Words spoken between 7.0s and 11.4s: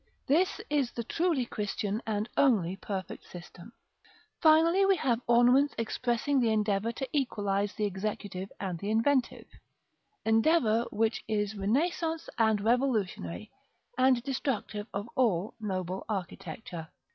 equalise the executive and inventive, endeavor which